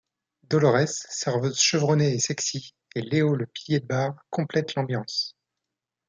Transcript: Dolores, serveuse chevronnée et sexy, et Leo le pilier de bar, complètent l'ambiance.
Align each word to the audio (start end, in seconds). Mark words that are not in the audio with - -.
Dolores, 0.49 0.87
serveuse 1.11 1.59
chevronnée 1.61 2.15
et 2.15 2.19
sexy, 2.19 2.73
et 2.95 3.03
Leo 3.03 3.35
le 3.35 3.45
pilier 3.45 3.81
de 3.81 3.85
bar, 3.85 4.15
complètent 4.31 4.73
l'ambiance. 4.73 5.37